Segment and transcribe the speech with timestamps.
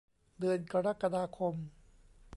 [0.39, 1.55] เดือนกรกฎาคม